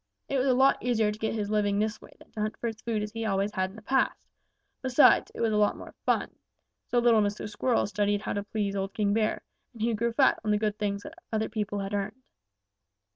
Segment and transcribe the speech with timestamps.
[0.27, 2.65] It was a lot easier to get his living this way than to hunt for
[2.65, 4.27] his food as he always had in the past.
[4.81, 6.35] Besides, it was a lot more fun.
[6.87, 7.47] So little Mr.
[7.47, 9.43] Squirrel studied how to please old King Bear,
[9.73, 12.23] and he grew fat on the good things which other people had earned.